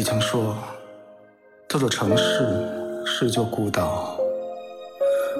[0.00, 0.56] 你曾说，
[1.68, 2.24] 这座城市
[3.04, 4.18] 是座孤岛，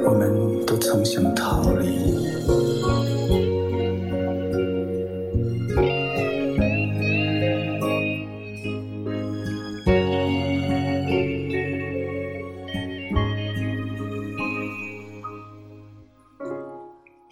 [0.05, 1.89] 我们都曾想逃离。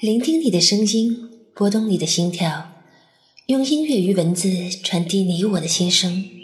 [0.00, 2.70] 聆听你的声音，拨动你的心跳，
[3.48, 4.48] 用音乐与文字
[4.82, 6.37] 传递你我的心声。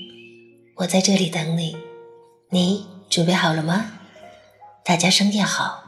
[0.77, 1.77] 我在这里等你，
[2.51, 3.93] 你准备好了吗？
[4.85, 5.85] 大家深夜好，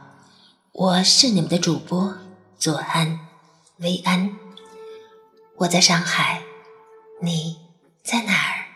[0.71, 2.17] 我是你们的主播
[2.57, 3.19] 左安，
[3.79, 4.33] 薇安。
[5.57, 6.41] 我在上海，
[7.21, 7.57] 你
[8.01, 8.66] 在哪儿？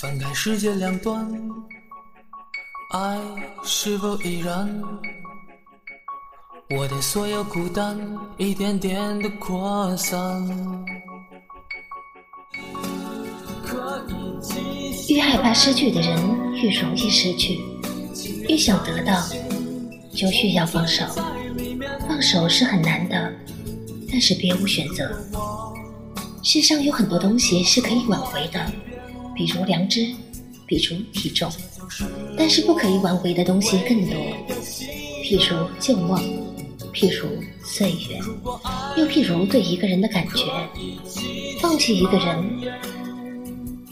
[0.00, 1.28] 翻开世界两端，
[2.92, 3.18] 爱
[3.64, 4.80] 是否依然？
[6.70, 7.98] 我的所有孤单
[8.36, 10.16] 一点点的扩散。
[15.08, 16.16] 越害怕失去的人，
[16.54, 17.58] 越容易失去；
[18.48, 19.20] 越想得到，
[20.14, 21.04] 就越要放手。
[22.06, 23.32] 放手是很难的，
[24.08, 25.10] 但是别无选择。
[26.44, 28.64] 世上有很多东西是可以挽回的。
[29.38, 30.04] 比如良知，
[30.66, 31.48] 比如体重，
[32.36, 34.16] 但是不可以挽回的东西更多。
[35.22, 36.20] 譬如旧梦，
[36.92, 37.28] 譬如
[37.62, 38.18] 岁月，
[38.96, 40.44] 又譬如对一个人的感觉。
[41.60, 42.74] 放弃一个人，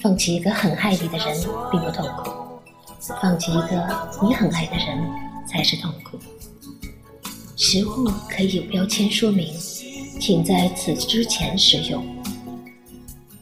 [0.01, 2.61] 放弃一个很爱你的人，并不痛苦；
[3.21, 4.99] 放弃一个你很爱的人，
[5.49, 6.19] 才是痛苦。
[7.55, 9.55] 食物可以有标签说明，
[10.21, 12.05] 请在此之前食用。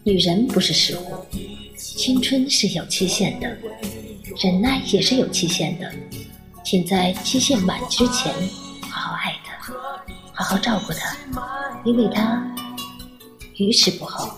[0.05, 1.01] 女人不是食物。
[1.97, 3.49] 青春是有期限的，
[4.43, 5.91] 忍耐也是有期限的，
[6.65, 8.35] 请在期限满之前
[8.91, 9.73] 好好爱他，
[10.35, 11.17] 好好照顾他，
[11.85, 12.45] 因为他
[13.57, 14.29] 于事不候。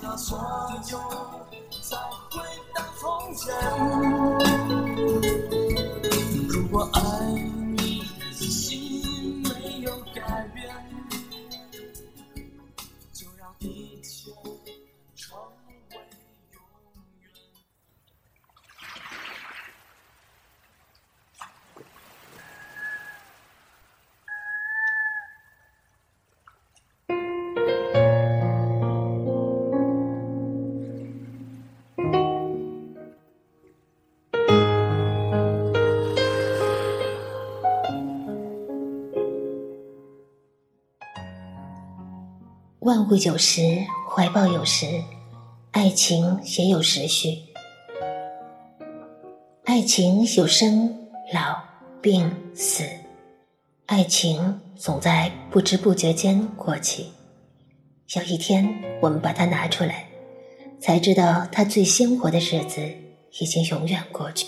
[42.87, 44.87] 万物有时，怀抱有时，
[45.73, 47.37] 爱情也有时序。
[49.65, 50.97] 爱情有生
[51.35, 51.61] 老
[52.01, 52.85] 病死，
[53.87, 57.07] 爱情总在不知不觉间过去。
[58.15, 58.73] 有一天，
[59.03, 60.07] 我们把它拿出来，
[60.79, 62.81] 才知道它最鲜活的日子
[63.41, 64.47] 已经永远过去。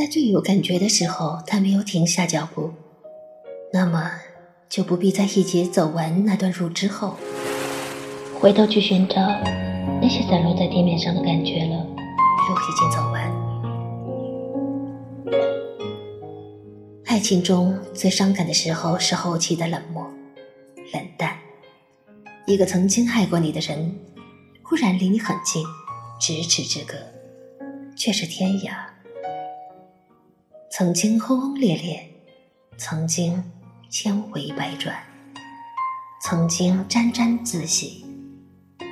[0.00, 2.72] 在最有感觉的时候，他没有停下脚步，
[3.70, 4.10] 那么
[4.66, 7.16] 就不必在一起走完那段路之后，
[8.40, 9.16] 回头去寻找
[10.00, 11.76] 那些散落在地面上的感觉了。
[11.76, 13.30] 路已经走完。
[17.04, 20.10] 爱情中最伤感的时候是后期的冷漠、
[20.94, 21.36] 冷淡。
[22.46, 23.94] 一个曾经爱过你的人，
[24.62, 25.62] 忽然离你很近，
[26.18, 26.96] 咫尺之隔，
[27.94, 28.72] 却是天涯。
[30.72, 32.08] 曾经轰轰烈烈，
[32.78, 33.42] 曾经
[33.90, 35.02] 千回百转，
[36.22, 38.06] 曾经沾沾自喜，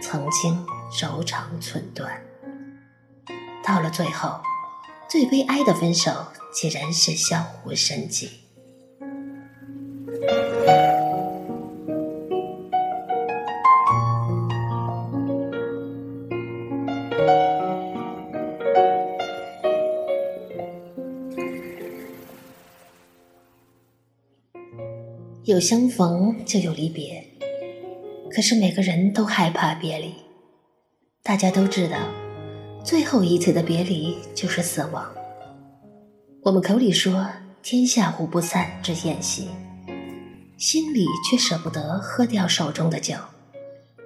[0.03, 0.67] 曾经
[1.01, 2.21] 柔肠寸断。
[3.63, 4.41] 到了最后，
[5.09, 6.11] 最悲哀的分手，
[6.53, 8.48] 竟然是相互生气。
[25.49, 27.27] 有相逢就有离别，
[28.31, 30.13] 可是每个人都害怕别离。
[31.23, 31.97] 大家都知道，
[32.85, 35.11] 最后一次的别离就是死亡。
[36.43, 37.27] 我们口里说
[37.65, 39.49] “天下无不散之宴席”，
[40.59, 43.15] 心里却舍不得喝掉手中的酒，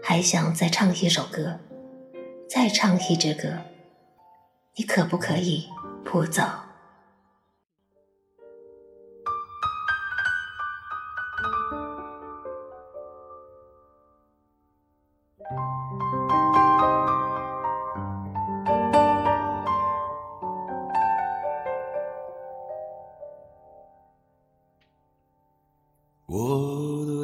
[0.00, 1.59] 还想再唱一首歌，
[2.49, 3.49] 再唱一支歌。
[4.77, 5.65] 你可不可以
[6.05, 6.44] 不走？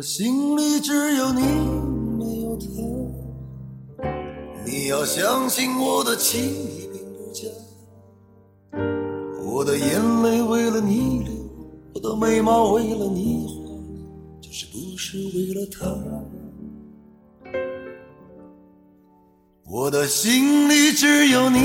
[0.09, 1.43] 心里只有你，
[2.19, 2.67] 没有他。
[4.65, 7.47] 你要相信我的情意并不假。
[9.45, 11.35] 我的眼泪为了你流，
[11.93, 13.53] 我的眉毛为了你画，
[14.41, 15.95] 就是不是为了他。
[19.71, 21.59] 我的心里只有你，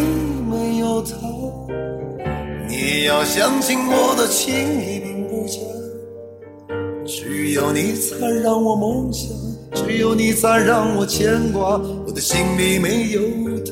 [0.51, 1.15] 没有他。
[2.67, 5.59] 你要相信我的情意并不假。
[7.05, 9.29] 只有你才让我梦想，
[9.73, 13.21] 只有你才让我牵挂，我的心里没有
[13.65, 13.71] 他。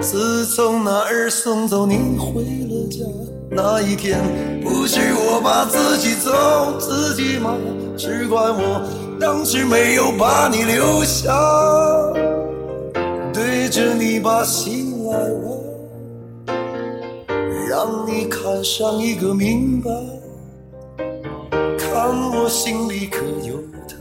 [0.00, 3.04] 自从那儿送走你回了家
[3.50, 4.20] 那一天，
[4.62, 7.56] 不是我把自己走自己骂，
[7.96, 8.82] 只怪我
[9.20, 11.32] 当时没有把你留下，
[13.32, 16.54] 对着你把心来挖，
[17.68, 19.90] 让你看上一个明白。
[22.04, 23.94] 但我心里可有他，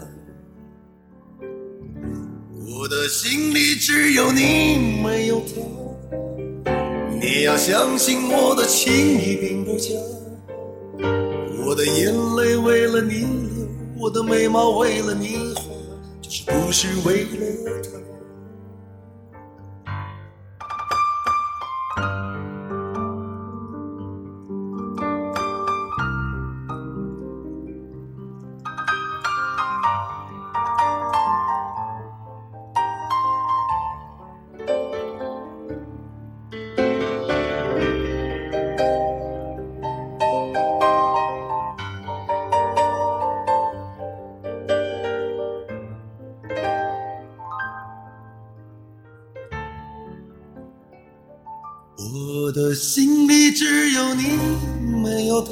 [2.65, 5.61] 我的心里只有你，没有他。
[7.21, 9.91] 你要相信我的情意并不假，
[11.63, 13.67] 我的眼泪为了你流，
[13.99, 15.61] 我的眉毛为了你画，
[16.23, 17.29] 就是不是为了
[17.83, 17.89] 他。
[51.97, 54.23] 我的心里只有你，
[55.03, 55.51] 没有他。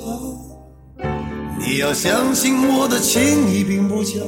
[1.60, 4.20] 你要相信我的情意并不假。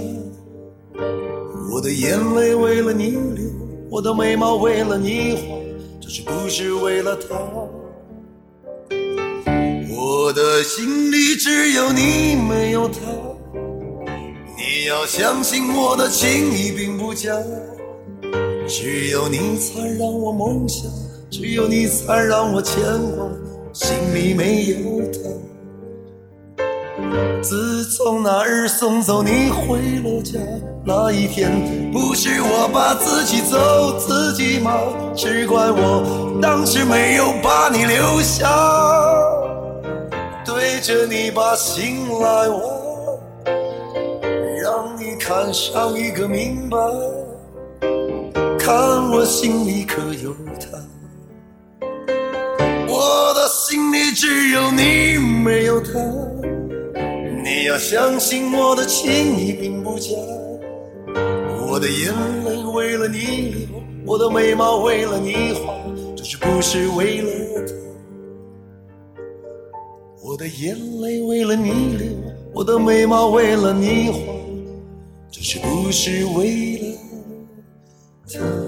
[1.73, 3.49] 我的眼泪为了你流，
[3.89, 5.57] 我的眉毛为了你画，
[6.01, 7.35] 这是不是为了他？
[9.89, 12.99] 我的心里只有你，没有他。
[14.57, 17.31] 你要相信我的情意并不假。
[18.67, 20.89] 只有你才让我梦想。
[21.31, 22.83] 只有你才让我牵
[23.15, 23.25] 挂，
[23.71, 25.17] 心里没有他。
[27.41, 30.37] 自从那日送走你回了家
[30.85, 31.49] 那一天，
[31.89, 34.77] 不是我把自己走自己骂，
[35.15, 38.49] 只怪我当时没有把你留下，
[40.45, 42.59] 对着你把心来挖，
[44.61, 46.77] 让你看上一个明白，
[48.59, 50.77] 看我心里可有他。
[53.71, 55.93] 心里只有你，没有他。
[57.41, 60.09] 你要相信我的情意并不假。
[61.69, 62.13] 我的眼
[62.43, 63.17] 泪为了你
[63.53, 65.73] 流，我的眉毛为了你画，
[66.17, 67.29] 这是不是为了
[67.65, 67.73] 他？
[70.21, 72.07] 我的眼泪为了你流，
[72.53, 74.19] 我的眉毛为了你画，
[75.31, 76.97] 这是不是为了
[78.33, 78.60] 他？